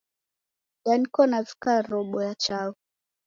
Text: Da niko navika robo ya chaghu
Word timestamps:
Da 0.85 0.93
niko 0.99 1.21
navika 1.31 1.71
robo 1.81 2.17
ya 2.27 2.35
chaghu 2.43 2.79